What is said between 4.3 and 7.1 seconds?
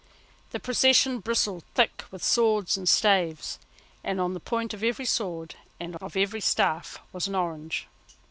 the point of every sword and of every staff